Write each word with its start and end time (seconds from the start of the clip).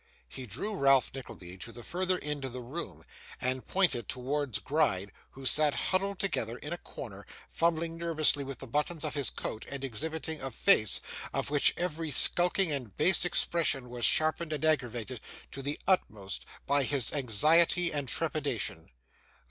He 0.27 0.47
drew 0.47 0.73
Ralph 0.75 1.13
Nickleby 1.13 1.59
to 1.59 1.71
the 1.71 1.83
further 1.83 2.17
end 2.23 2.43
of 2.43 2.53
the 2.53 2.61
room, 2.63 3.05
and 3.39 3.67
pointed 3.67 4.09
towards 4.09 4.57
Gride, 4.57 5.11
who 5.33 5.45
sat 5.45 5.75
huddled 5.75 6.17
together 6.17 6.57
in 6.57 6.73
a 6.73 6.79
corner, 6.79 7.23
fumbling 7.51 7.97
nervously 7.99 8.43
with 8.43 8.57
the 8.57 8.65
buttons 8.65 9.03
of 9.03 9.13
his 9.13 9.29
coat, 9.29 9.63
and 9.69 9.83
exhibiting 9.83 10.41
a 10.41 10.49
face, 10.49 11.01
of 11.35 11.51
which 11.51 11.75
every 11.77 12.09
skulking 12.09 12.71
and 12.71 12.97
base 12.97 13.25
expression 13.25 13.91
was 13.91 14.03
sharpened 14.03 14.51
and 14.53 14.65
aggravated 14.65 15.21
to 15.51 15.61
the 15.61 15.79
utmost 15.85 16.47
by 16.65 16.81
his 16.81 17.13
anxiety 17.13 17.93
and 17.93 18.09
trepidation. 18.09 18.89